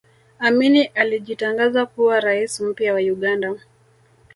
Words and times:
amini 0.39 0.83
alijitangaza 0.83 1.85
kuwa 1.85 2.19
rais 2.19 2.61
mpya 2.61 2.93
wa 2.93 2.99
uganda 2.99 3.55